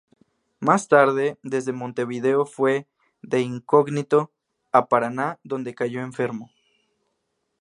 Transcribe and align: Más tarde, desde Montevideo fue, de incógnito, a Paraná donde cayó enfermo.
Más 0.59 0.87
tarde, 0.87 1.37
desde 1.43 1.73
Montevideo 1.73 2.47
fue, 2.47 2.87
de 3.21 3.41
incógnito, 3.41 4.33
a 4.71 4.89
Paraná 4.89 5.39
donde 5.43 5.75
cayó 5.75 6.01
enfermo. 6.01 6.49